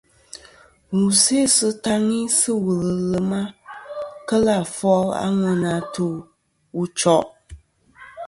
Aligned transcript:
Wù 0.93 1.01
sè 1.23 1.39
sɨ 1.55 1.67
taŋi 1.83 2.19
sɨ̂ 2.37 2.53
wùl 2.63 2.81
ɨ 2.91 2.93
lwema 3.11 3.41
kelɨ̀ 4.27 4.55
àfol 4.63 5.05
a 5.23 5.25
ŋweyn 5.37 5.63
atu 5.77 6.07
wu 6.75 6.83
choʼ. 6.99 7.25